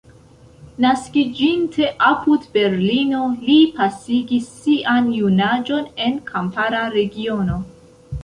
[0.83, 3.19] Naskiĝinte apud Berlino,
[3.49, 7.59] li pasigis sian junaĝon en kampara regiono.